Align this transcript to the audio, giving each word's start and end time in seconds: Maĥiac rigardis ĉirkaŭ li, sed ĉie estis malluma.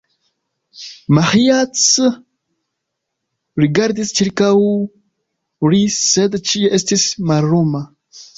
Maĥiac 1.17 1.81
rigardis 3.65 4.15
ĉirkaŭ 4.21 4.49
li, 4.63 5.83
sed 5.99 6.39
ĉie 6.51 6.75
estis 6.81 7.07
malluma. 7.33 7.85